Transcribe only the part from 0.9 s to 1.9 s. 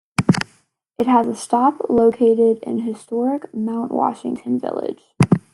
It has a stop